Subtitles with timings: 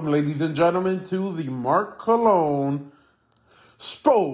[0.00, 2.90] Welcome, ladies and gentlemen, to the Mark Cologne
[3.76, 4.30] Sports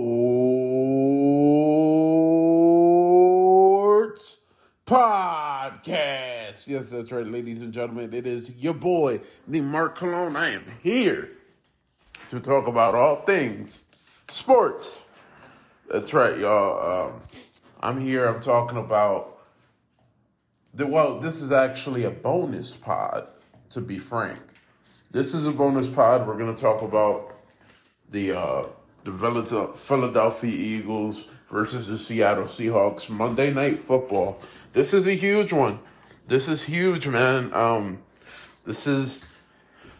[4.86, 6.68] Podcast.
[6.68, 8.14] Yes, that's right, ladies and gentlemen.
[8.14, 10.36] It is your boy, the Mark Cologne.
[10.36, 11.30] I am here
[12.30, 13.80] to talk about all things
[14.28, 15.04] sports.
[15.90, 17.08] That's right, y'all.
[17.08, 17.20] Um,
[17.80, 18.26] I'm here.
[18.26, 19.36] I'm talking about
[20.72, 20.86] the.
[20.86, 23.26] Well, this is actually a bonus pod,
[23.70, 24.38] to be frank.
[25.16, 26.26] This is a bonus pod.
[26.26, 27.34] We're going to talk about
[28.10, 28.66] the uh,
[29.02, 34.38] the Philadelphia Eagles versus the Seattle Seahawks Monday Night Football.
[34.72, 35.78] This is a huge one.
[36.28, 37.50] This is huge, man.
[37.54, 38.02] Um,
[38.66, 39.26] this is,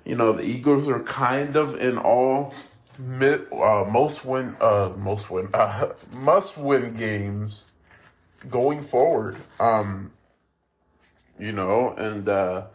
[0.04, 2.52] you know, the Eagles are kind of in all
[2.98, 7.70] mid, uh, most win, uh, most win, uh, must win games
[8.50, 9.38] going forward.
[9.58, 10.12] Um,
[11.38, 12.66] you know, and uh,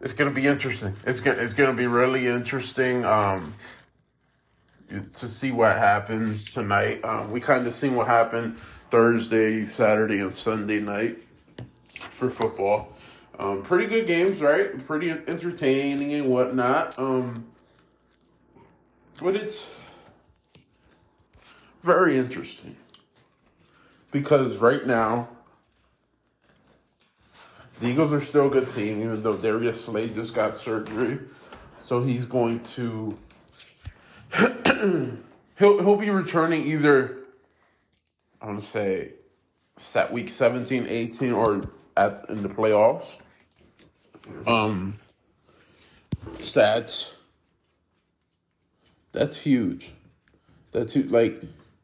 [0.00, 0.94] it's gonna be interesting.
[1.06, 3.04] It's gonna it's gonna be really interesting.
[3.04, 3.52] Um,
[4.88, 7.04] to see what happens tonight.
[7.04, 8.58] Um, we kind of seen what happened
[8.90, 11.16] Thursday, Saturday, and Sunday night
[12.10, 12.92] for football.
[13.38, 14.86] Um, pretty good games, right?
[14.86, 16.98] Pretty entertaining and whatnot.
[16.98, 17.46] Um,
[19.22, 19.70] but it's
[21.82, 22.76] very interesting
[24.12, 25.28] because right now
[27.78, 31.18] the Eagles are still a good team, even though Darius Slay just got surgery.
[31.78, 33.16] So he's going to
[35.58, 37.18] he'll he'll be returning either
[38.40, 39.12] I want to say
[39.76, 41.62] set week 17, 18 or
[41.96, 43.20] at in the playoffs.
[44.46, 44.98] Um
[46.34, 47.16] stats
[49.12, 49.92] that's huge.
[50.72, 51.10] That's huge.
[51.10, 51.40] like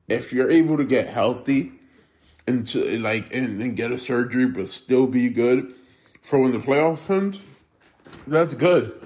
[0.08, 1.72] if you're able to get healthy
[2.46, 5.72] and to like and, and get a surgery but still be good
[6.22, 7.42] for when the playoffs comes,
[8.26, 8.98] that's good.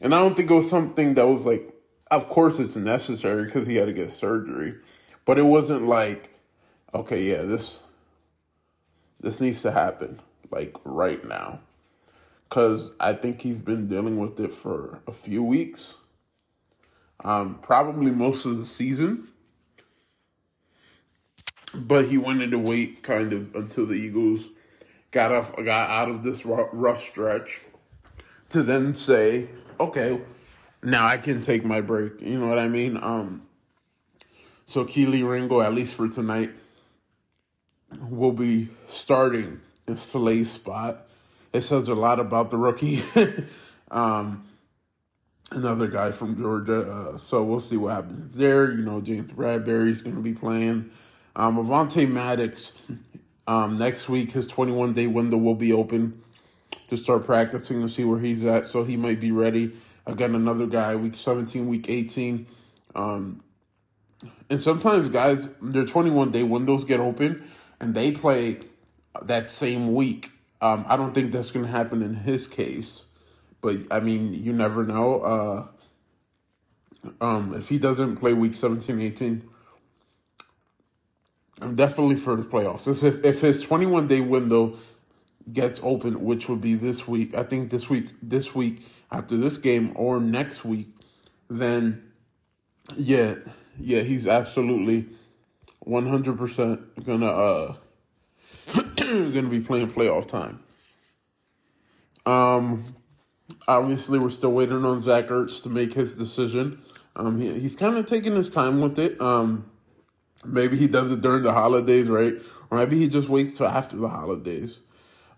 [0.00, 1.74] And I don't think it was something that was like
[2.10, 4.74] of course it's necessary because he had to get surgery,
[5.24, 6.30] but it wasn't like,
[6.94, 7.82] okay, yeah, this
[9.20, 10.18] this needs to happen
[10.50, 11.60] like right now,
[12.48, 15.98] because I think he's been dealing with it for a few weeks,
[17.24, 19.26] um, probably most of the season.
[21.74, 24.50] But he wanted to wait kind of until the Eagles
[25.14, 27.60] got off, got out of this rough stretch
[28.48, 29.46] to then say,
[29.78, 30.20] okay,
[30.82, 32.20] now I can take my break.
[32.20, 32.98] You know what I mean?
[33.00, 33.42] Um,
[34.64, 36.50] so Kelee Ringo, at least for tonight,
[38.00, 41.06] will be starting in Slay's spot.
[41.52, 42.98] It says a lot about the rookie.
[43.92, 44.44] um,
[45.52, 46.90] another guy from Georgia.
[46.90, 48.72] Uh, so we'll see what happens there.
[48.72, 50.90] You know, James Bradberry's going to be playing.
[51.36, 52.72] Um, Avonte Maddox,
[53.46, 56.22] um, next week, his 21 day window will be open
[56.88, 58.66] to start practicing to see where he's at.
[58.66, 59.72] So he might be ready.
[60.06, 62.46] Again, another guy, week 17, week 18.
[62.94, 63.42] Um,
[64.48, 67.44] and sometimes guys, their 21 day windows get open
[67.80, 68.60] and they play
[69.22, 70.30] that same week.
[70.60, 73.04] Um, I don't think that's going to happen in his case,
[73.60, 75.20] but I mean, you never know.
[75.20, 75.66] Uh,
[77.20, 79.48] um, if he doesn't play week 17, 18,
[81.60, 82.88] I'm definitely for the playoffs.
[83.02, 84.76] If, if his 21 day window
[85.50, 89.56] gets open, which would be this week, I think this week, this week, after this
[89.58, 90.88] game or next week,
[91.48, 92.10] then
[92.96, 93.36] yeah,
[93.78, 95.06] yeah, he's absolutely
[95.86, 97.74] 100% gonna uh
[99.32, 100.60] gonna be playing playoff time.
[102.26, 102.96] Um,
[103.68, 106.80] obviously, we're still waiting on Zach Ertz to make his decision.
[107.16, 109.20] Um, he, he's kind of taking his time with it.
[109.20, 109.70] Um,
[110.44, 112.34] maybe he does it during the holidays, right?
[112.70, 114.80] Or maybe he just waits till after the holidays.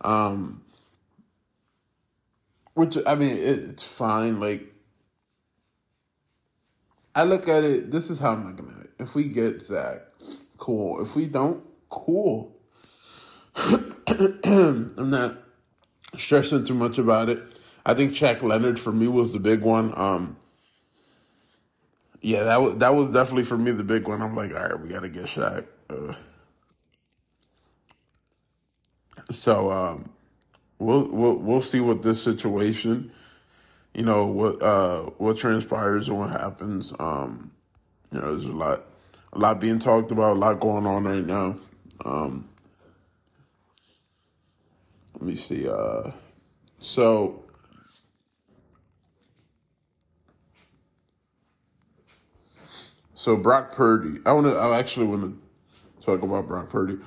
[0.00, 0.62] Um,
[2.74, 4.38] which I mean, it's fine.
[4.38, 4.72] Like,
[7.14, 7.90] I look at it.
[7.90, 8.90] This is how I'm looking at it.
[8.98, 10.02] If we get Zach,
[10.58, 11.00] cool.
[11.00, 12.54] If we don't, cool.
[13.56, 15.38] I'm not
[16.16, 17.42] stressing too much about it.
[17.84, 19.96] I think Shaq Leonard for me was the big one.
[19.96, 20.36] Um,
[22.20, 24.22] yeah, that was that was definitely for me the big one.
[24.22, 25.66] I'm like, all right, we got to get Shaq.
[25.88, 26.14] Uh,
[29.30, 30.10] so um,
[30.78, 33.12] we'll we'll we'll see what this situation,
[33.94, 36.92] you know, what uh what transpires and what happens.
[36.98, 37.50] Um,
[38.12, 38.82] you know, there's a lot
[39.32, 41.56] a lot being talked about, a lot going on right now.
[42.04, 42.48] Um,
[45.14, 45.68] let me see.
[45.68, 46.10] Uh,
[46.78, 47.45] so.
[53.16, 54.54] So Brock Purdy, I want to.
[54.54, 56.98] I actually want to talk about Brock Purdy.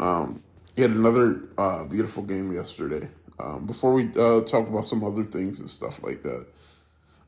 [0.00, 0.42] Um,
[0.74, 3.08] he had another uh, beautiful game yesterday.
[3.38, 6.46] Um, before we uh, talk about some other things and stuff like that,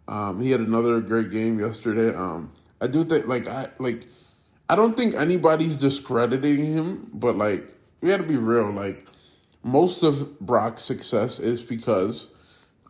[0.09, 2.15] Um, he had another great game yesterday.
[2.15, 4.07] Um, I do think like I like
[4.69, 8.71] I don't think anybody's discrediting him, but like we got to be real.
[8.71, 9.07] Like
[9.63, 12.29] most of Brock's success is because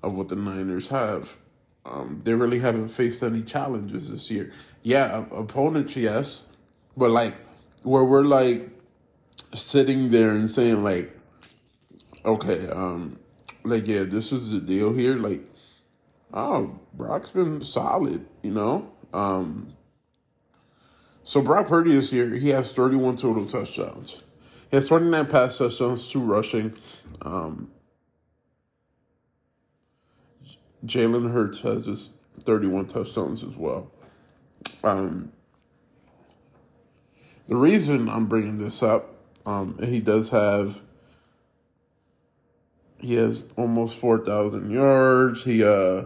[0.03, 1.37] of what the Niners have.
[1.87, 4.53] Um, they really haven't faced any challenges this year.
[4.83, 6.57] Yeah, opponents, yes,
[6.97, 7.35] but like
[7.83, 8.69] where we're like
[9.53, 11.15] sitting there and saying like,
[12.25, 13.19] okay, um,
[13.65, 15.17] like yeah, this is the deal here.
[15.17, 15.43] Like,
[16.33, 18.91] oh, Brock's been solid, you know.
[19.13, 19.75] Um,
[21.23, 24.25] so Brock Purdy this year, he has 31 total touchdowns.
[24.71, 26.75] He has 29 pass touchdowns, two rushing.
[27.23, 27.71] Um,
[30.85, 33.91] Jalen Hurts has his 31 touchdowns as well.
[34.83, 35.33] Um,
[37.47, 39.15] the reason I'm bringing this up,
[39.47, 40.83] um, he does have,
[42.99, 45.45] he has almost 4,000 yards.
[45.45, 46.05] He, uh,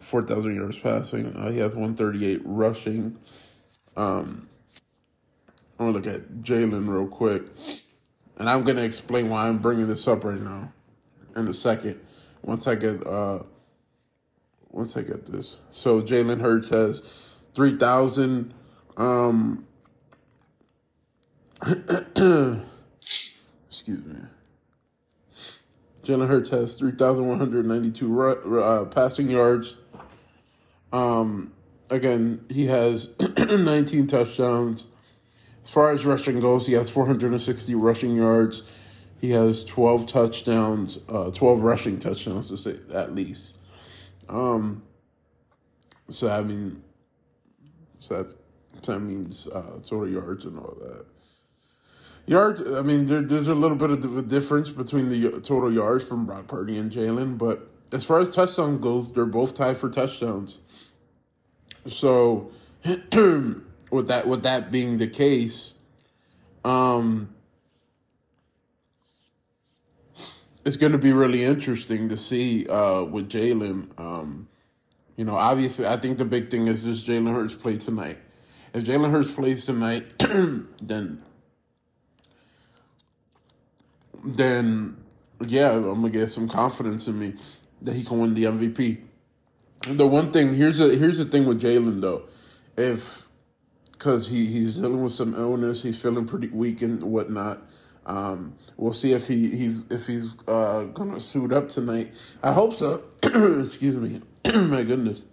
[0.00, 1.34] 4,000 yards passing.
[1.34, 3.18] Uh, he has 138 rushing.
[3.96, 4.48] Um,
[5.78, 7.42] I'm gonna look at Jalen real quick,
[8.38, 10.72] and I'm gonna explain why I'm bringing this up right now
[11.34, 12.00] in a second.
[12.42, 13.40] Once I get uh,
[14.76, 17.02] once I get this, so Jalen Hurts has
[17.52, 18.52] three thousand.
[18.96, 19.66] Um,
[23.66, 24.20] excuse me.
[26.02, 29.76] Jalen Hurts has 3,192 uh, passing yards.
[30.92, 31.52] Um,
[31.90, 34.86] again, he has 19 touchdowns.
[35.62, 38.70] As far as rushing goes, he has 460 rushing yards.
[39.20, 43.56] He has 12 touchdowns, uh, 12 rushing touchdowns to say at least.
[44.28, 44.82] Um,
[46.10, 46.82] so I mean,
[47.98, 48.36] so that
[48.82, 51.06] that means uh, total yards and all that.
[52.26, 56.06] Yards, I mean, there, there's a little bit of a difference between the total yards
[56.06, 59.88] from Brock Purdy and Jalen, but as far as touchdown goes, they're both tied for
[59.88, 60.60] touchdowns.
[61.86, 62.50] So
[62.84, 65.74] with that with that being the case,
[66.64, 67.35] um
[70.66, 73.88] it's going to be really interesting to see uh, with Jalen.
[73.98, 74.48] Um,
[75.16, 78.18] you know, obviously, I think the big thing is just Jalen Hurts play tonight.
[78.74, 81.22] If Jalen Hurts plays tonight, then
[84.24, 84.96] then
[85.46, 87.34] yeah, I'm gonna get some confidence in me
[87.82, 89.02] that he can win the MVP.
[89.88, 92.24] The one thing here's a here's the thing with Jalen though,
[92.76, 93.28] if
[93.92, 97.62] because he he's dealing with some illness, he's feeling pretty weak and whatnot.
[98.06, 102.14] Um, we'll see if he, he if he's uh, gonna suit up tonight.
[102.42, 103.02] I hope so.
[103.22, 104.22] Excuse me.
[104.54, 105.26] My goodness.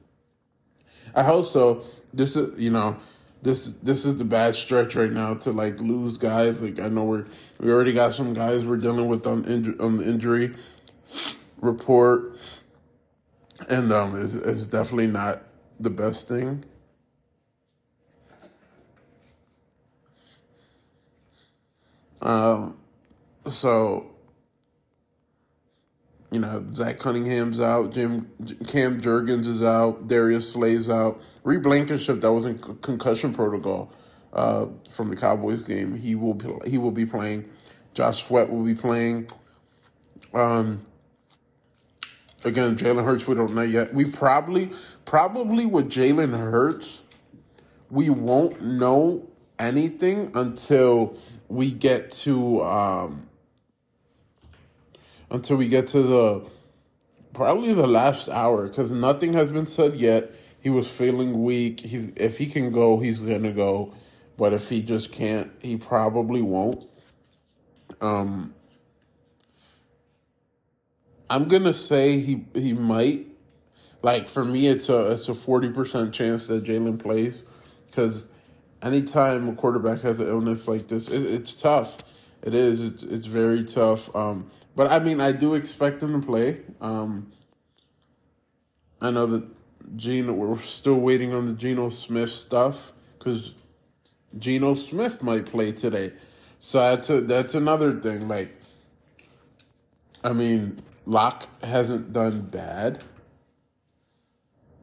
[1.15, 1.83] I hope so.
[2.13, 2.97] This is you know
[3.43, 6.61] this this is the bad stretch right now to like lose guys.
[6.61, 7.25] Like I know we're
[7.59, 10.55] we already got some guys we're dealing with on inju- on the injury
[11.61, 12.35] report
[13.69, 15.43] and um, it's, it's definitely not
[15.79, 16.63] the best thing.
[22.23, 22.77] Um,
[23.45, 24.13] so
[26.33, 28.27] you know, Zach Cunningham's out, Jim
[28.67, 33.93] Cam Jurgens is out, Darius Slay's out, Reed Blankenship that was in concussion protocol
[34.33, 35.95] uh, from the Cowboys game.
[35.95, 37.47] He will be, he will be playing.
[37.93, 39.29] Josh Sweat will be playing.
[40.33, 40.87] Um,
[42.43, 43.93] again, Jalen Hurts, we don't know yet.
[43.93, 44.71] We probably,
[45.05, 47.03] probably with Jalen Hurts,
[47.91, 51.15] we won't know anything until
[51.53, 53.27] we get to, um,
[55.29, 56.49] until we get to the,
[57.33, 60.31] probably the last hour, because nothing has been said yet.
[60.61, 61.81] He was feeling weak.
[61.81, 63.93] He's if he can go, he's gonna go,
[64.37, 66.85] but if he just can't, he probably won't.
[67.99, 68.53] Um,
[71.29, 73.27] I'm gonna say he he might.
[74.01, 77.43] Like for me, it's a it's a forty percent chance that Jalen plays,
[77.87, 78.29] because
[78.83, 82.03] anytime a quarterback has an illness like this, it, it's tough.
[82.43, 82.83] It is.
[82.83, 84.13] It's it's very tough.
[84.15, 86.61] Um, but I mean, I do expect him to play.
[86.81, 87.31] Um,
[89.01, 89.47] I know that
[89.95, 90.35] Gene.
[90.37, 93.55] We're still waiting on the Geno Smith stuff because
[94.37, 96.11] Geno Smith might play today.
[96.59, 98.27] So that's a, that's another thing.
[98.27, 98.53] Like,
[100.23, 103.03] I mean, Lock hasn't done bad.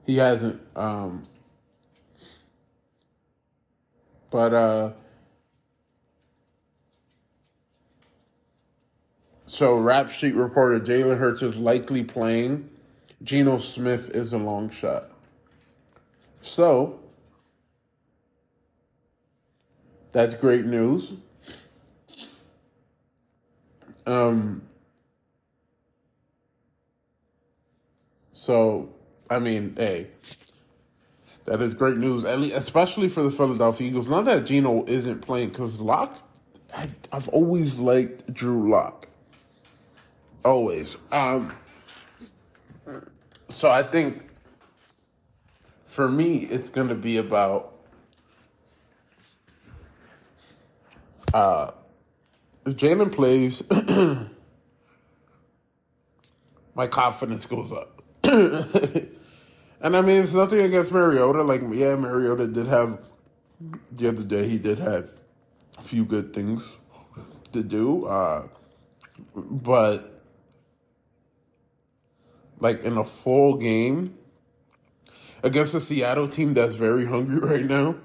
[0.06, 1.24] He hasn't um
[4.30, 4.92] but uh
[9.46, 12.70] so Rap Sheet reported Jalen Hurts is likely playing.
[13.22, 15.06] Geno Smith is a long shot.
[16.40, 17.00] So
[20.12, 21.14] that's great news.
[24.06, 24.62] Um
[28.30, 28.94] So
[29.28, 30.08] I mean, hey,
[31.50, 34.08] that is great news, especially for the Philadelphia Eagles.
[34.08, 36.16] Not that Geno isn't playing, because Lock,
[36.76, 39.08] I, I've always liked Drew Lock.
[40.44, 40.96] Always.
[41.10, 41.52] Um,
[43.48, 44.22] so I think
[45.86, 47.74] for me, it's going to be about
[51.34, 51.72] uh,
[52.64, 53.64] if Jalen plays,
[56.76, 58.02] my confidence goes up.
[59.80, 61.42] and I mean, it's nothing against Mariota.
[61.42, 63.00] Like, yeah, Mariota did have
[63.92, 64.48] the other day.
[64.48, 65.12] He did have
[65.78, 66.78] a few good things
[67.52, 68.46] to do, uh,
[69.34, 70.22] but
[72.58, 74.14] like in a full game
[75.42, 77.96] against a Seattle team that's very hungry right now,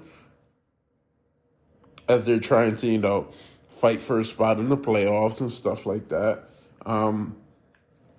[2.08, 3.28] as they're trying to, you know,
[3.68, 6.44] fight for a spot in the playoffs and stuff like that.
[6.84, 7.36] Um,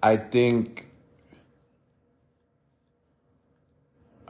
[0.03, 0.86] I think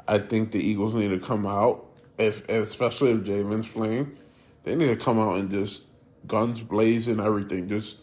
[0.07, 1.87] I think the Eagles need to come out
[2.17, 4.15] if especially if Jalen's playing,
[4.63, 5.85] they need to come out and just
[6.25, 7.67] guns blazing everything.
[7.67, 7.99] Just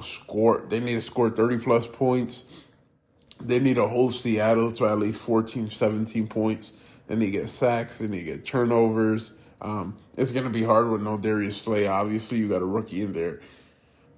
[0.00, 2.66] score they need to score 30 plus points.
[3.40, 6.72] They need to hold Seattle to at least 14, 17 points.
[7.08, 9.32] Then they get sacks, then they get turnovers.
[9.60, 11.86] Um, it's going to be hard with no Darius Slay.
[11.86, 13.40] Obviously, you got a rookie in there.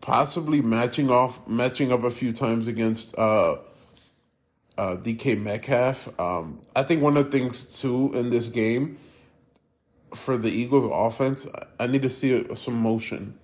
[0.00, 3.56] Possibly matching off, matching up a few times against uh,
[4.76, 6.18] uh, DK Metcalf.
[6.20, 8.98] Um, I think one of the things too in this game
[10.14, 13.38] for the Eagles offense, I need to see some motion.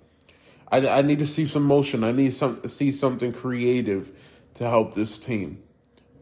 [0.70, 2.04] I, I need to see some motion.
[2.04, 4.12] I need some see something creative
[4.54, 5.62] to help this team.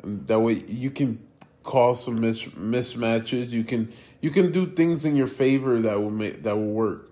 [0.03, 1.21] And that way you can
[1.63, 3.53] cause some mis- mismatches.
[3.53, 7.11] You can you can do things in your favor that will make that will work.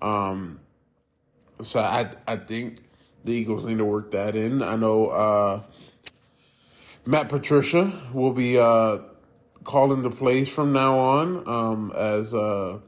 [0.00, 0.60] Um,
[1.60, 2.78] so I I think
[3.24, 4.62] the Eagles need to work that in.
[4.62, 5.62] I know uh,
[7.08, 8.98] Matt Patricia will be uh,
[9.62, 12.78] calling the plays from now on um, as uh,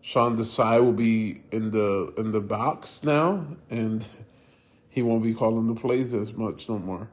[0.00, 4.04] Sean Desai will be in the in the box now, and
[4.88, 7.08] he won't be calling the plays as much no more.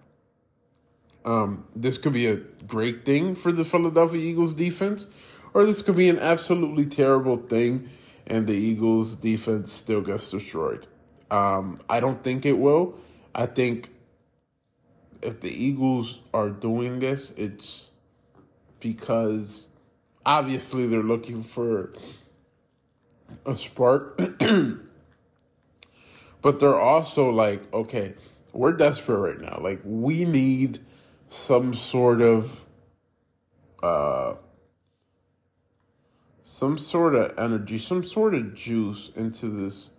[1.24, 5.08] Um, this could be a great thing for the Philadelphia Eagles defense,
[5.54, 7.88] or this could be an absolutely terrible thing,
[8.26, 10.88] and the Eagles defense still gets destroyed.
[11.30, 12.96] Um, I don't think it will.
[13.36, 13.90] I think
[15.22, 17.92] if the Eagles are doing this, it's
[18.80, 19.70] because
[20.26, 21.94] obviously they're looking for
[23.46, 24.18] a spark.
[26.42, 28.14] but they're also like, okay,
[28.54, 29.60] we're desperate right now.
[29.62, 30.80] Like we need
[31.28, 32.66] some sort of
[33.84, 34.34] uh
[36.42, 39.92] some sort of energy, some sort of juice into this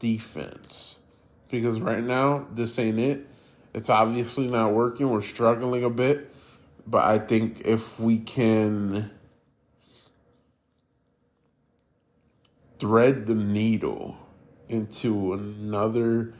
[0.00, 1.00] defense.
[1.48, 3.26] Because right now, this ain't it.
[3.78, 5.08] It's obviously not working.
[5.08, 6.32] We're struggling a bit.
[6.84, 9.12] But I think if we can
[12.80, 14.18] thread the needle
[14.68, 16.34] into another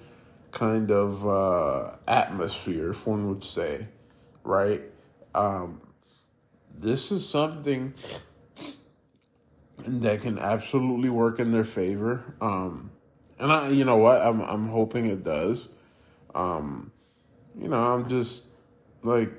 [0.51, 3.87] kind of uh, atmosphere, if one would say,
[4.43, 4.83] right?
[5.33, 5.81] Um,
[6.77, 7.95] this is something
[9.87, 12.35] that can absolutely work in their favor.
[12.41, 12.91] Um,
[13.39, 15.69] and I, you know what, I'm I'm hoping it does.
[16.35, 16.91] Um,
[17.59, 18.47] you know, I'm just
[19.03, 19.31] like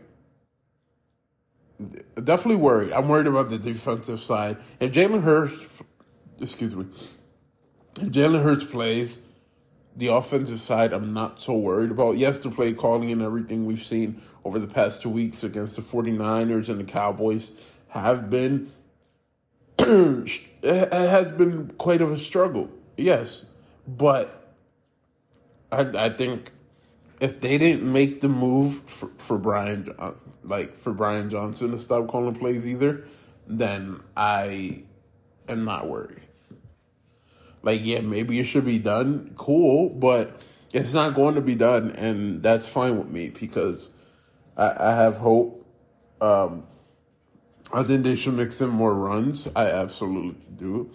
[2.16, 2.92] definitely worried.
[2.92, 4.58] I'm worried about the defensive side.
[4.80, 5.66] If Jalen Hurts,
[6.40, 6.86] excuse me,
[8.00, 9.22] if Jalen Hurts plays,
[9.96, 12.18] the offensive side, I'm not so worried about.
[12.18, 15.82] Yes, the play calling and everything we've seen over the past two weeks against the
[15.82, 17.52] 49ers and the Cowboys
[17.90, 18.72] have been
[19.80, 22.70] it has been quite of a struggle.
[22.98, 23.46] Yes,
[23.88, 24.54] but
[25.72, 26.52] I I think
[27.20, 29.94] if they didn't make the move for, for Brian
[30.44, 33.06] like for Brian Johnson to stop calling plays either,
[33.48, 34.84] then I
[35.48, 36.22] am not worried.
[37.62, 39.34] Like yeah, maybe it should be done.
[39.36, 43.90] Cool, but it's not going to be done, and that's fine with me because
[44.56, 45.66] I, I have hope.
[46.22, 46.66] Um,
[47.72, 49.48] I think they should make some more runs.
[49.56, 50.92] I absolutely do.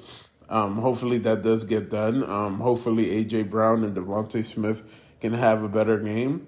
[0.49, 2.29] Um, hopefully that does get done.
[2.29, 6.47] Um, hopefully AJ Brown and DeVonta Smith can have a better game.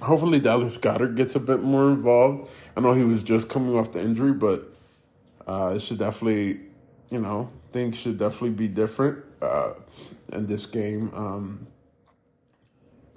[0.00, 2.48] Hopefully Dallas Goedert gets a bit more involved.
[2.76, 4.72] I know he was just coming off the injury, but
[5.44, 6.60] uh, it should definitely,
[7.10, 9.72] you know, things should definitely be different uh,
[10.32, 11.10] in this game.
[11.12, 11.66] Um,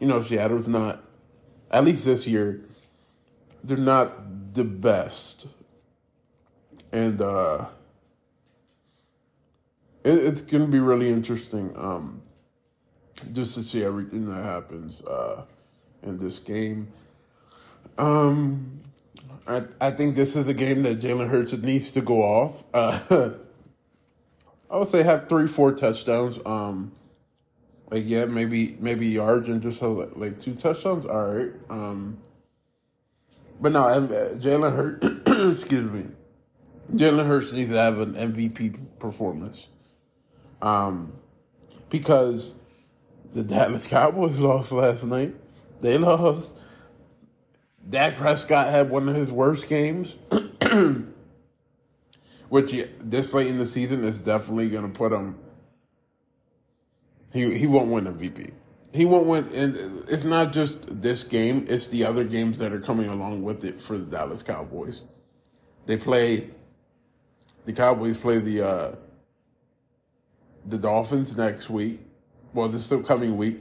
[0.00, 1.04] you know, Seattle's not,
[1.70, 2.64] at least this year,
[3.62, 5.46] they're not the best.
[6.90, 7.66] And uh,
[10.02, 12.22] it, it's going to be really interesting um,
[13.32, 15.44] just to see everything that happens uh,
[16.02, 16.88] in this game.
[17.98, 18.80] Um,
[19.46, 22.64] I I think this is a game that Jalen Hurts needs to go off.
[22.74, 23.30] Uh,
[24.70, 26.38] I would say have three, four touchdowns.
[26.44, 26.92] Um,
[27.90, 31.06] like yeah, maybe maybe yards and just have like two touchdowns.
[31.06, 31.52] All right.
[31.70, 32.18] Um,
[33.60, 35.06] but no, uh, Jalen Hurts.
[35.60, 36.06] excuse me.
[36.92, 39.70] Jalen Hurts needs to have an MVP performance.
[40.62, 41.12] Um,
[41.90, 42.54] because
[43.32, 45.34] the Dallas Cowboys lost last night.
[45.80, 46.62] They lost.
[47.88, 50.16] Dak Prescott had one of his worst games,
[52.48, 55.38] which this late in the season is definitely going to put him.
[57.32, 58.52] He he won't win MVP.
[58.92, 59.76] He won't win, and
[60.08, 63.80] it's not just this game; it's the other games that are coming along with it
[63.80, 65.04] for the Dallas Cowboys.
[65.84, 66.50] They play.
[67.66, 68.94] The Cowboys play the uh,
[70.64, 72.05] the Dolphins next week.
[72.56, 73.58] Well, this is the coming week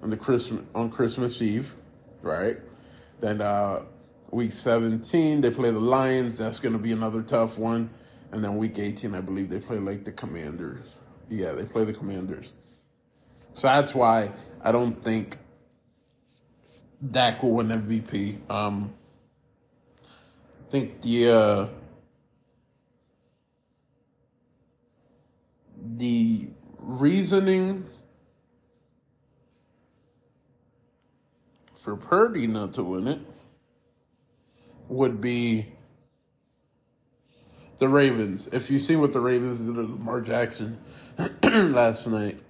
[0.00, 1.74] on the Christmas on Christmas Eve,
[2.22, 2.56] right?
[3.18, 3.82] Then uh,
[4.30, 6.38] week 17 they play the Lions.
[6.38, 7.90] That's going to be another tough one.
[8.30, 10.98] And then week 18, I believe they play like the Commanders.
[11.28, 12.54] Yeah, they play the Commanders.
[13.54, 14.30] So that's why
[14.62, 15.34] I don't think
[17.10, 18.48] Dak will win MVP.
[18.48, 18.94] Um,
[20.00, 21.66] I think the uh,
[25.96, 27.84] the reasoning
[31.78, 33.20] for Purdy not to win it
[34.88, 35.66] would be
[37.78, 38.48] the Ravens.
[38.48, 40.78] If you see what the Ravens did to Lamar Jackson
[41.42, 42.42] last night,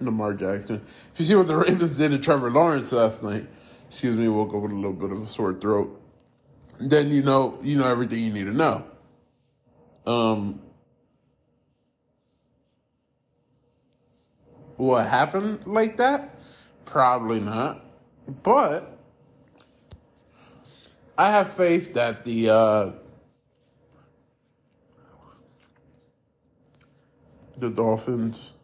[0.00, 0.84] Lamar Jackson.
[1.12, 3.46] If you see what the Ravens did to Trevor Lawrence last night,
[3.86, 6.00] excuse me, woke up with a little bit of a sore throat.
[6.80, 8.84] Then you know you know everything you need to know.
[10.04, 10.60] Um,
[14.76, 16.40] what happened like that?
[16.84, 17.91] Probably not.
[18.26, 18.98] But
[21.18, 22.92] I have faith that the uh,
[27.58, 28.54] the Dolphins,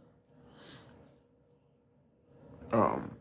[2.72, 3.16] um,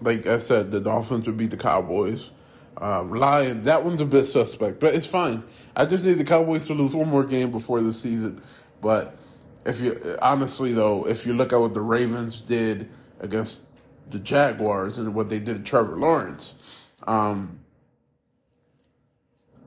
[0.00, 2.30] like I said, the Dolphins would beat the Cowboys.
[2.78, 5.42] Um, Lions, that one's a bit suspect, but it's fine.
[5.74, 8.42] I just need the Cowboys to lose one more game before the season.
[8.82, 9.16] But
[9.64, 12.90] if you honestly though, if you look at what the Ravens did
[13.20, 13.64] against
[14.08, 16.84] the Jaguars and what they did to Trevor Lawrence.
[17.06, 17.60] Um,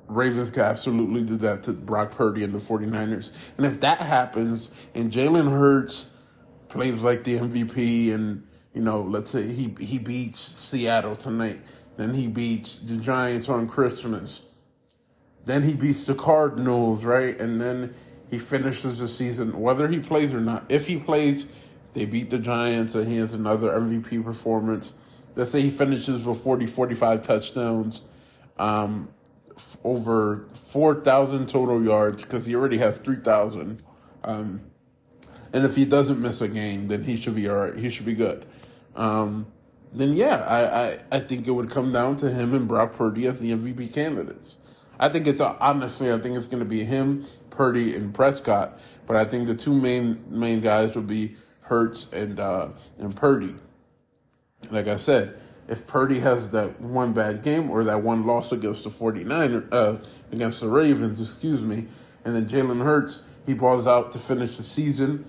[0.08, 3.32] Ravens could absolutely do that to Brock Purdy and the 49ers.
[3.58, 6.10] And if that happens and Jalen Hurts
[6.67, 11.60] plays like the MVP and, you know, let's say he, he beats Seattle tonight,
[11.97, 14.45] then he beats the Giants on Christmas,
[15.45, 17.39] then he beats the Cardinals, right?
[17.39, 17.93] And then
[18.30, 20.65] he finishes the season, whether he plays or not.
[20.69, 21.47] If he plays,
[21.93, 24.93] they beat the Giants, and he has another MVP performance.
[25.36, 28.04] Let's say he finishes with 40, 45 touchdowns,
[28.58, 29.10] um,
[29.56, 33.82] f- over 4,000 total yards, because he already has 3,000.
[34.23, 34.62] Um,
[35.54, 37.75] and if he doesn't miss a game, then he should be all right.
[37.75, 38.45] He should be good.
[38.95, 39.47] Um,
[39.91, 43.25] then, yeah, I, I, I think it would come down to him and Brock Purdy
[43.25, 44.60] as the MVP candidates.
[44.99, 48.80] I think it's, honestly, I think it's going to be him, Purdy, and Prescott.
[49.08, 51.36] But I think the two main main guys would be
[51.70, 53.56] Hurts and uh, and Purdy.
[54.72, 58.84] Like I said, if Purdy has that one bad game or that one loss against
[58.84, 59.98] the 49 uh,
[60.32, 61.86] against the Ravens, excuse me,
[62.26, 65.26] and then Jalen Hurts, he balls out to finish the season.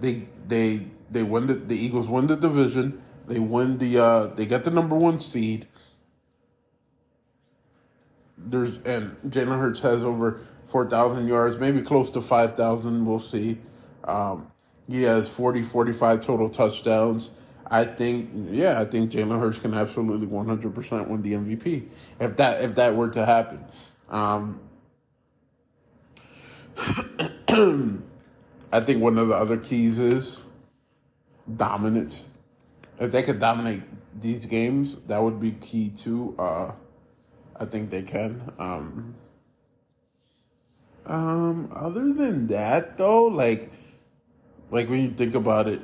[0.00, 3.00] They they they win the the Eagles win the division.
[3.28, 5.66] They win the uh, they get the number one seed.
[8.36, 13.04] There's and Jalen Hurts has over four thousand yards, maybe close to five thousand.
[13.04, 13.58] We'll see.
[14.04, 14.51] Um,
[14.92, 17.30] he has 40, 45 total touchdowns.
[17.66, 21.88] I think, yeah, I think Jalen Hurts can absolutely 100% win the MVP
[22.20, 23.64] if that if that were to happen.
[24.10, 24.60] Um,
[28.72, 30.42] I think one of the other keys is
[31.56, 32.28] dominance.
[33.00, 33.82] If they could dominate
[34.20, 36.34] these games, that would be key too.
[36.38, 36.72] Uh,
[37.58, 38.52] I think they can.
[38.58, 39.14] Um,
[41.06, 43.70] um, other than that, though, like
[44.72, 45.80] like when you think about it,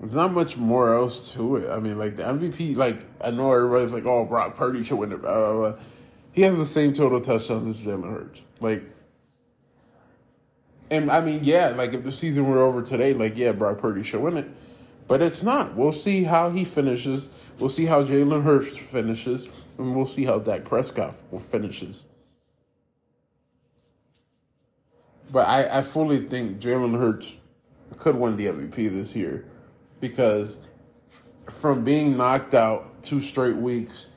[0.00, 1.70] there's not much more else to it.
[1.70, 5.12] I mean, like the MVP, like I know everybody's like, "Oh, Brock Purdy should win
[5.12, 5.82] it." Blah, blah, blah.
[6.32, 8.42] He has the same total touchdowns as Jalen Hurts.
[8.60, 8.84] Like,
[10.90, 14.02] and I mean, yeah, like if the season were over today, like yeah, Brock Purdy
[14.02, 14.48] should win it,
[15.08, 15.74] but it's not.
[15.74, 17.28] We'll see how he finishes.
[17.58, 19.46] We'll see how Jalen Hurts finishes,
[19.76, 22.06] and we'll see how Dak Prescott finishes.
[25.32, 27.40] But I, I fully think Jalen Hurts
[27.96, 29.46] could win the MVP this year
[29.98, 30.60] because
[31.48, 34.08] from being knocked out two straight weeks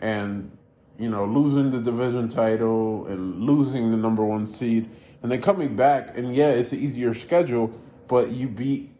[0.00, 0.50] and
[0.98, 4.88] you know losing the division title and losing the number one seed
[5.22, 7.72] and then coming back and yeah it's an easier schedule
[8.06, 8.90] but you beat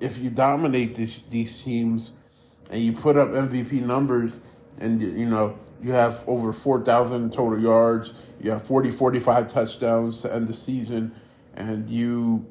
[0.00, 2.12] if you dominate this, these teams
[2.70, 4.40] and you put up mvp numbers
[4.78, 10.32] and you know you have over 4000 total yards you have 40 45 touchdowns to
[10.32, 11.14] end the season
[11.54, 12.46] and you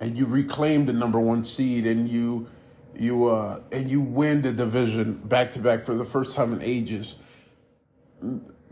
[0.00, 2.46] and you reclaim the number one seed and you
[2.94, 6.62] you uh and you win the division back to back for the first time in
[6.62, 7.16] ages.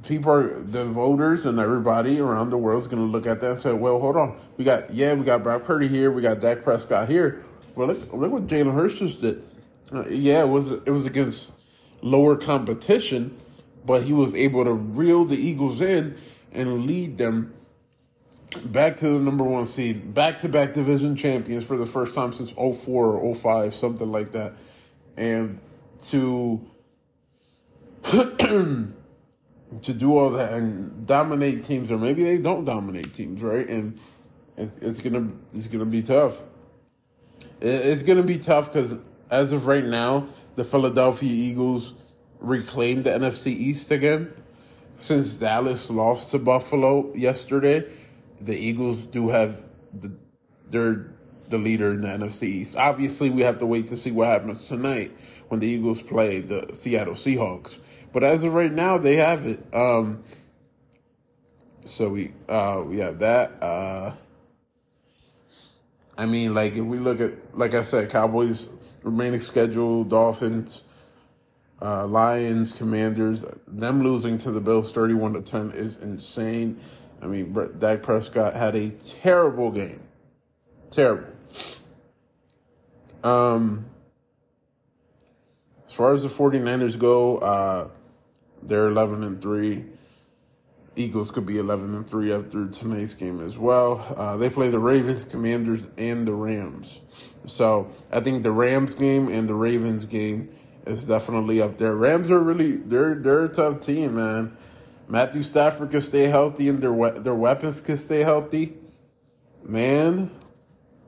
[0.06, 3.50] People are the voters and everybody around the world is going to look at that
[3.52, 4.38] and say well hold on.
[4.56, 7.42] We got yeah we got brock purdy here we got dak prescott here.
[7.74, 9.42] Well look, look what jalen hurts just did.
[9.92, 11.52] Uh, yeah it was it was against
[12.04, 13.36] lower competition
[13.84, 16.16] but he was able to reel the eagles in
[16.52, 17.52] and lead them
[18.64, 22.32] back to the number one seed, back to back division champions for the first time
[22.32, 24.54] since 04 or 05, something like that.
[25.16, 25.60] And
[26.04, 26.64] to
[28.04, 28.92] to
[29.82, 33.68] do all that and dominate teams, or maybe they don't dominate teams, right?
[33.68, 33.98] And
[34.56, 36.44] it's, it's gonna it's gonna be tough.
[37.60, 38.96] It's gonna be tough because
[39.30, 41.94] as of right now, the Philadelphia Eagles
[42.40, 44.32] reclaimed the NFC East again
[44.96, 47.88] since Dallas lost to Buffalo yesterday
[48.40, 50.16] the Eagles do have the
[50.68, 51.10] they're
[51.48, 52.76] the leader in the NFC East.
[52.76, 55.12] Obviously, we have to wait to see what happens tonight
[55.48, 57.78] when the Eagles play the Seattle Seahawks.
[58.12, 59.62] But as of right now, they have it.
[59.72, 60.22] Um,
[61.84, 63.62] so we uh, we have that.
[63.62, 64.12] Uh,
[66.16, 68.68] I mean, like if we look at, like I said, Cowboys
[69.04, 70.82] remaining schedule, Dolphins,
[71.80, 76.80] uh, Lions, Commanders, them losing to the Bills thirty-one to ten is insane.
[77.22, 80.00] I mean, Dak Prescott had a terrible game.
[80.90, 81.28] Terrible.
[83.22, 83.86] Um,
[85.86, 87.88] as far as the 49ers go, uh,
[88.62, 89.84] they're 11 and 3.
[90.96, 94.14] Eagles could be 11 and 3 after tonight's game as well.
[94.16, 97.00] Uh, they play the Ravens, Commanders, and the Rams.
[97.46, 100.54] So I think the Rams game and the Ravens game
[100.86, 101.94] is definitely up there.
[101.94, 104.56] Rams are really they're they're a tough team, man.
[105.08, 108.74] Matthew Stafford can stay healthy and their their weapons can stay healthy,
[109.64, 110.30] man,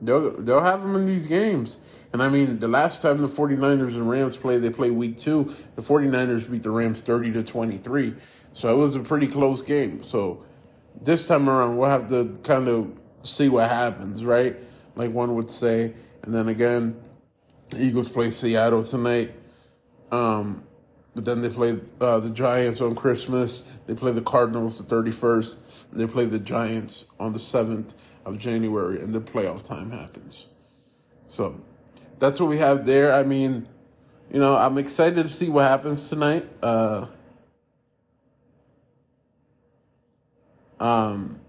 [0.01, 1.79] they'll they'll have them in these games.
[2.13, 5.55] And I mean, the last time the 49ers and Rams played, they played week 2.
[5.75, 8.15] The 49ers beat the Rams 30 to 23.
[8.57, 10.01] So it was a pretty close game.
[10.01, 10.43] So
[10.99, 12.91] this time around, we'll have to kind of
[13.21, 14.55] see what happens, right?
[14.95, 15.93] Like one would say.
[16.23, 16.99] And then again,
[17.69, 19.31] the Eagles play Seattle tonight.
[20.11, 20.63] Um,
[21.13, 23.61] but then they play uh, the Giants on Christmas.
[23.85, 25.57] They play the Cardinals the 31st.
[25.91, 27.93] They play the Giants on the 7th
[28.25, 30.47] of January, and the playoff time happens.
[31.27, 31.61] So
[32.17, 33.13] that's what we have there.
[33.13, 33.67] I mean,
[34.33, 36.49] you know, I'm excited to see what happens tonight.
[36.63, 37.05] Uh,
[40.79, 41.39] um,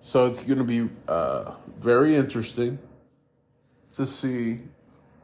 [0.00, 2.78] so it's going to be uh, very interesting
[3.94, 4.58] to see.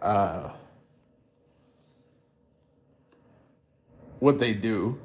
[0.00, 0.50] Uh,
[4.20, 4.98] what they do.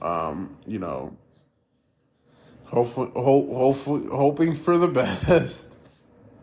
[0.00, 1.16] Um, you know,
[2.64, 4.88] hopefully, hope, hopefully, hoping for the
[5.26, 5.78] best.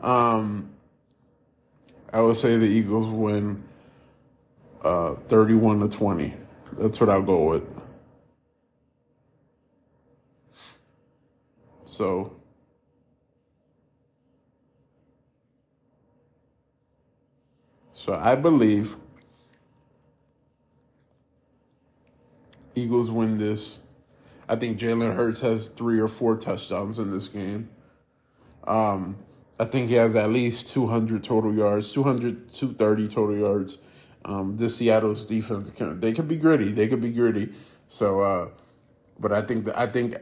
[0.02, 0.70] Um,
[2.14, 3.64] I would say the Eagles win
[4.84, 6.34] uh, 31 to 20.
[6.78, 7.64] That's what I'll go with.
[11.86, 12.36] So,
[17.92, 18.98] so I believe
[22.76, 23.80] Eagles win this.
[24.50, 27.70] I think Jalen Hurts has three or four touchdowns in this game.
[28.68, 29.18] Um,
[29.60, 33.78] I think he has at least 200 total yards, 200, 230 total yards.
[34.26, 36.72] Um, this Seattle's defense, they could be gritty.
[36.72, 37.54] They could be gritty.
[37.88, 38.50] So, uh,
[39.20, 40.16] but I think that I think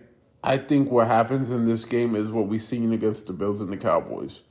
[0.43, 3.71] I think what happens in this game is what we've seen against the Bills and
[3.71, 4.41] the Cowboys.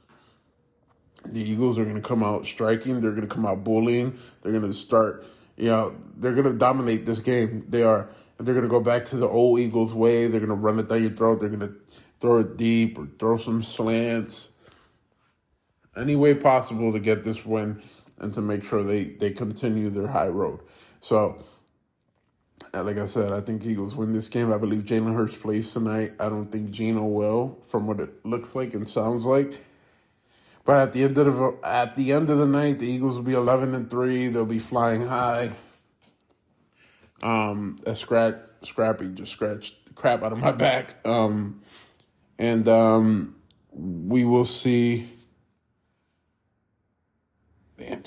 [1.26, 3.00] The Eagles are going to come out striking.
[3.00, 4.18] They're going to come out bullying.
[4.40, 5.24] They're going to start
[5.56, 7.64] you know, they're going to dominate this game.
[7.68, 8.08] They are.
[8.38, 10.26] They're going to go back to the old Eagles way.
[10.26, 11.40] They're going to run it down your throat.
[11.40, 11.74] They're going to
[12.18, 14.50] throw it deep or throw some slants.
[15.96, 17.82] Any way possible to get this win
[18.22, 20.60] and to make sure they, they continue their high road.
[21.00, 21.42] So,
[22.72, 24.52] like I said, I think Eagles win this game.
[24.52, 26.12] I believe Jalen Hurts plays tonight.
[26.18, 29.52] I don't think Geno will, from what it looks like and sounds like.
[30.64, 33.24] But at the end of the at the end of the night, the Eagles will
[33.24, 34.28] be eleven and three.
[34.28, 35.50] They'll be flying high.
[37.20, 40.94] Um, a scratch, Scrappy just scratched the crap out of my back.
[41.04, 41.62] Um,
[42.38, 43.36] and um,
[43.72, 45.08] we will see.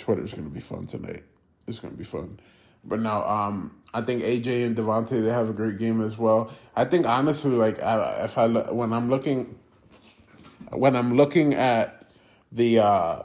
[0.05, 1.23] Twitter's gonna be fun tonight.
[1.65, 2.39] It's gonna be fun.
[2.83, 6.51] But now, um, I think AJ and DeVonta they have a great game as well.
[6.75, 9.57] I think honestly, like I, if I when I'm looking,
[10.71, 12.05] when I'm looking at
[12.51, 13.23] the, uh,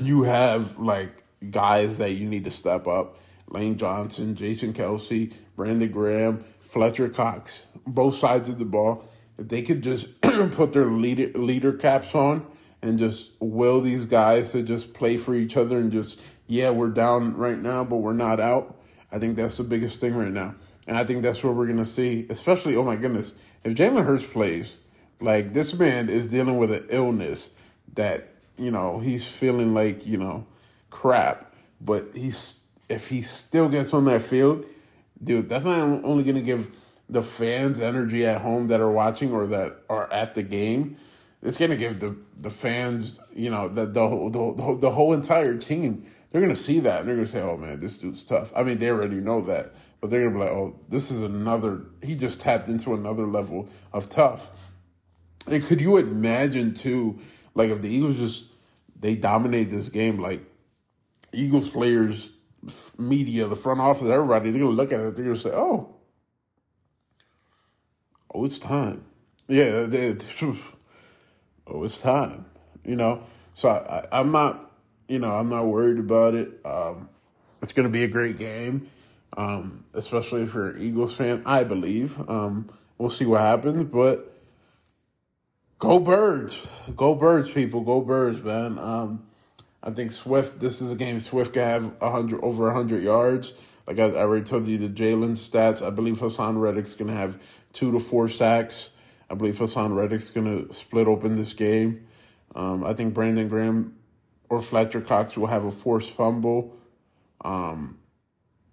[0.00, 3.18] you have like guys that you need to step up.
[3.50, 9.04] Lane Johnson, Jason Kelce, Brandon Graham, Fletcher Cox, both sides of the ball.
[9.36, 12.46] If they could just put their leader leader caps on
[12.82, 16.90] and just will these guys to just play for each other and just yeah we're
[16.90, 18.78] down right now but we're not out.
[19.10, 20.54] I think that's the biggest thing right now,
[20.86, 22.26] and I think that's what we're gonna see.
[22.28, 23.34] Especially oh my goodness,
[23.64, 24.80] if Jalen Hurts plays,
[25.20, 27.50] like this man is dealing with an illness
[27.94, 30.46] that you know he's feeling like you know
[30.90, 34.64] crap, but he's if he still gets on that field,
[35.22, 36.70] dude, that's not only gonna give
[37.08, 40.96] the fans energy at home that are watching or that are at the game.
[41.42, 46.04] It's gonna give the the fans, you know, the the the, the whole entire team.
[46.30, 48.90] They're gonna see that they're gonna say, "Oh man, this dude's tough." I mean, they
[48.90, 52.68] already know that, but they're gonna be like, "Oh, this is another." He just tapped
[52.68, 54.50] into another level of tough.
[55.48, 57.20] And could you imagine too,
[57.54, 58.46] like if the Eagles just
[58.98, 60.40] they dominate this game, like
[61.32, 62.32] Eagles players,
[62.98, 65.94] media, the front office, everybody, they're gonna look at it, they're gonna say, "Oh,
[68.34, 69.04] oh, it's time.
[69.48, 70.16] Yeah, they,
[71.66, 72.46] oh, it's time.
[72.84, 73.22] You know,
[73.54, 74.70] so I, am not,
[75.08, 76.60] you know, I'm not worried about it.
[76.64, 77.08] Um,
[77.62, 78.88] it's going to be a great game,
[79.36, 81.42] um, especially if you're an Eagles fan.
[81.46, 82.18] I believe.
[82.28, 84.36] Um, we'll see what happens, but
[85.78, 88.78] go birds, go birds, people, go birds, man.
[88.78, 89.26] Um,
[89.82, 90.60] I think Swift.
[90.60, 93.54] This is a game Swift can have hundred over hundred yards.
[93.86, 95.84] Like I, I already told you the Jalen stats.
[95.84, 97.38] I believe Haason Reddick's gonna have
[97.72, 98.90] two to four sacks.
[99.28, 102.06] I believe Haason Reddick's going to split open this game.
[102.54, 103.96] Um, I think Brandon Graham
[104.48, 106.76] or Fletcher Cox will have a forced fumble.
[107.44, 107.98] Um,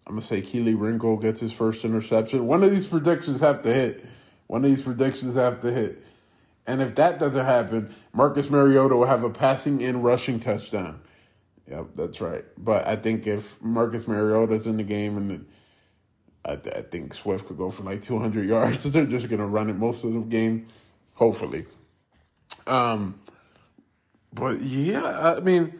[0.05, 2.45] I'm going to say Kelee Ringo gets his first interception.
[2.45, 4.05] One of these predictions have to hit.
[4.47, 6.03] One of these predictions have to hit.
[6.67, 11.01] And if that doesn't happen, Marcus Mariota will have a passing and rushing touchdown.
[11.67, 12.43] Yep, that's right.
[12.57, 15.45] But I think if Marcus Mariota's in the game and
[16.45, 18.83] I, I think Swift could go for like 200 yards.
[18.91, 20.67] They're just going to run it most of the game,
[21.15, 21.65] hopefully.
[22.67, 23.19] Um,
[24.33, 25.79] but yeah, I mean,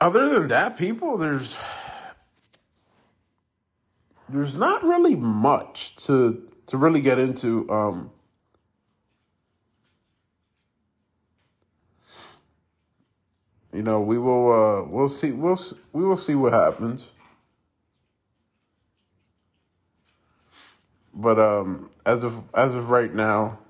[0.00, 1.62] other than that, people, there's
[4.28, 7.68] there's not really much to to really get into.
[7.70, 8.10] Um,
[13.72, 15.58] you know, we will uh, we'll see we'll
[15.92, 17.12] we will see what happens.
[21.14, 23.60] But um, as of as of right now,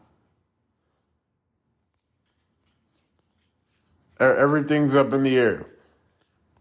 [4.19, 5.67] everything's up in the air.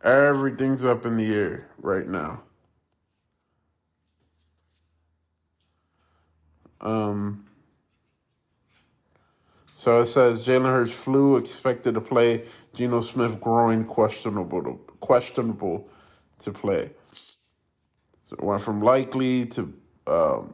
[0.03, 2.43] Everything's up in the air right now.
[6.81, 7.45] Um,
[9.73, 12.43] so it says Jalen Hurts flu expected to play.
[12.73, 15.87] Geno Smith groin questionable to, questionable
[16.39, 16.91] to play.
[18.25, 19.73] So it went from likely to
[20.07, 20.53] um,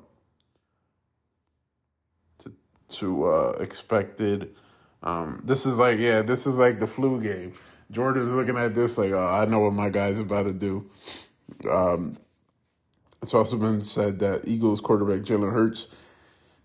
[2.90, 4.56] to uh, expected.
[5.02, 7.54] Um, this is like, yeah, this is like the flu game.
[7.92, 10.90] Jordan's looking at this like, oh, I know what my guy's about to do.
[11.70, 12.18] Um,
[13.22, 15.96] it's also been said that Eagles quarterback Jalen Hurts,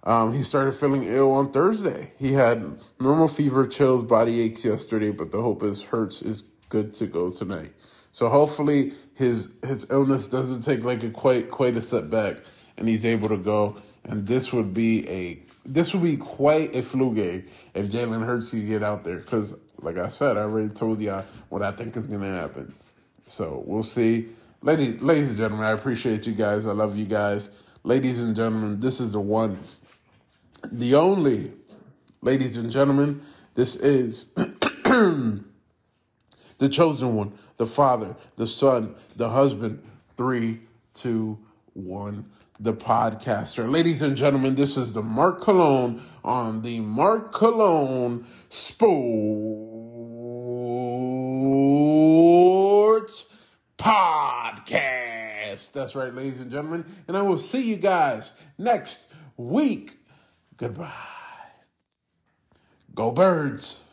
[0.04, 2.12] um, he started feeling ill on Thursday.
[2.18, 6.92] He had normal fever, chills, body aches yesterday, but the hope is Hurts is good
[6.92, 7.72] to go tonight.
[8.12, 12.38] So hopefully his his illness doesn't take like a quite quite a setback,
[12.76, 13.76] and he's able to go.
[14.04, 18.50] And this would be a this would be quite a flu game if Jalen Hurts
[18.50, 19.16] could get out there.
[19.16, 22.72] Because, like I said, I already told y'all what I think is going to happen.
[23.26, 24.28] So we'll see.
[24.62, 26.66] Ladies, ladies and gentlemen, I appreciate you guys.
[26.66, 27.50] I love you guys.
[27.82, 29.58] Ladies and gentlemen, this is the one,
[30.70, 31.52] the only.
[32.22, 33.22] Ladies and gentlemen,
[33.54, 35.44] this is the
[36.70, 39.82] chosen one, the Father, the Son, the husband.
[40.16, 40.60] Three,
[40.94, 41.40] two,
[41.72, 43.70] one the podcaster.
[43.70, 48.94] Ladies and gentlemen, this is the Mark Cologne on the Mark Cologne Sports
[53.76, 55.72] Podcast.
[55.72, 56.84] That's right, ladies and gentlemen.
[57.08, 59.98] And I will see you guys next week.
[60.56, 60.90] Goodbye.
[62.94, 63.84] Go Birds.